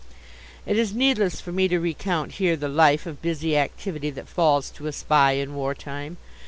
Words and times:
It 0.65 0.79
is 0.79 0.95
needless 0.95 1.39
for 1.41 1.51
me 1.51 1.67
to 1.67 1.79
recount 1.79 2.31
here 2.31 2.57
the 2.57 2.67
life 2.67 3.05
of 3.05 3.21
busy 3.21 3.55
activity 3.55 4.09
that 4.09 4.27
falls 4.27 4.71
to 4.71 4.87
a 4.87 4.91
Spy 4.91 5.33
in 5.33 5.53
wartime. 5.53 6.17